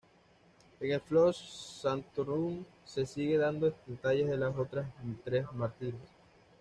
En 0.79 0.91
el 0.93 0.99
"Flos 0.99 1.77
sanctorum" 1.79 2.65
se 2.83 3.05
siguen 3.05 3.41
dando 3.41 3.71
detalles 3.85 4.31
de 4.31 4.37
las 4.37 4.57
otras 4.57 4.89
tres 5.23 5.45
mártires. 5.53 6.01